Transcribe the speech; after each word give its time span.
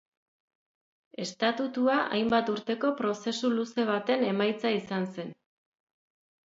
Estatutua 1.25 1.97
hainbat 2.17 2.51
urteko 2.55 2.93
prozesu 3.03 3.55
luze 3.59 3.87
baten 3.95 4.27
emaitza 4.33 4.75
izan 4.83 5.09
zen. 5.17 5.33